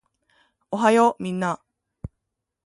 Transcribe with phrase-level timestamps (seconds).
[0.71, 1.61] おはようみんな